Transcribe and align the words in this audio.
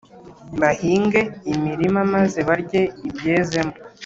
bahinge 0.59 1.19
imirima 1.51 2.01
maze 2.13 2.39
barye 2.47 2.81
ibyezemo, 3.07 3.73